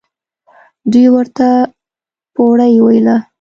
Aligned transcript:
دوى 0.91 1.07
ورته 1.15 1.47
بوړۍ 2.33 2.73
ويله. 2.85 3.15